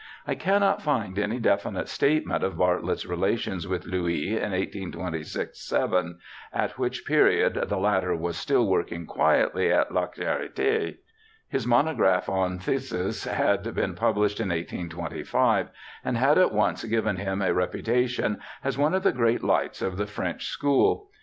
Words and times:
I 0.25 0.33
cannot 0.33 0.81
find 0.81 1.19
any 1.19 1.37
definite 1.37 1.87
state 1.87 2.25
ment 2.25 2.43
of 2.43 2.57
Bartlett's 2.57 3.05
relations 3.05 3.67
with 3.67 3.85
Louis 3.85 4.29
in 4.29 4.51
1826 4.51 5.59
7, 5.59 6.17
^^ 6.55 6.69
which 6.79 7.05
period 7.05 7.53
the 7.67 7.77
latter 7.77 8.15
was 8.15 8.35
still 8.35 8.65
working 8.65 9.05
quietly 9.05 9.71
at 9.71 9.93
La 9.93 10.07
Charite. 10.07 10.97
His 11.47 11.67
monograph 11.67 12.27
on 12.29 12.57
phthisis 12.57 13.31
had 13.31 13.75
been 13.75 13.93
published 13.93 14.39
in 14.39 14.49
1825, 14.49 15.69
and 16.03 16.17
had 16.17 16.39
at 16.39 16.51
once 16.51 16.83
given 16.83 17.17
him 17.17 17.43
a 17.43 17.53
repu 17.53 17.83
tation 17.83 18.39
as 18.63 18.79
one 18.79 18.95
of 18.95 19.03
the 19.03 19.11
great 19.11 19.43
lights 19.43 19.83
of 19.83 19.97
the 19.97 20.07
French 20.07 20.47
school. 20.47 21.09